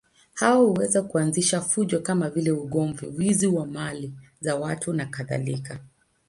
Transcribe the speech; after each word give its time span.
Hao 0.33 0.65
huweza 0.65 1.01
kuanzisha 1.01 1.61
fujo 1.61 1.99
kama 1.99 2.29
vile 2.29 2.51
ugomvi, 2.51 3.07
wizi 3.07 3.47
wa 3.47 3.65
mali 3.65 4.13
za 4.41 4.55
watu 4.55 4.93
nakadhalika. 4.93 5.79